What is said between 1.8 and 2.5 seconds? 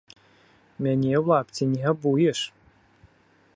абуеш!